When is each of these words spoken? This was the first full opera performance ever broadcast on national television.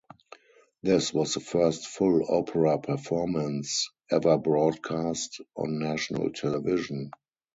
This 0.81 1.13
was 1.13 1.35
the 1.35 1.39
first 1.41 1.85
full 1.85 2.25
opera 2.27 2.79
performance 2.79 3.87
ever 4.09 4.35
broadcast 4.39 5.39
on 5.55 5.77
national 5.77 6.31
television. 6.31 7.11